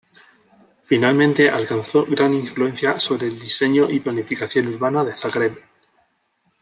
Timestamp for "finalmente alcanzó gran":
0.81-2.33